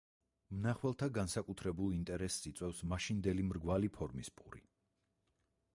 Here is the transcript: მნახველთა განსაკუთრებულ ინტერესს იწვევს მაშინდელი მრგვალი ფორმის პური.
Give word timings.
მნახველთა 0.61 1.09
განსაკუთრებულ 1.17 1.93
ინტერესს 1.97 2.49
იწვევს 2.53 2.81
მაშინდელი 2.95 3.47
მრგვალი 3.51 3.95
ფორმის 3.99 4.35
პური. 4.41 4.65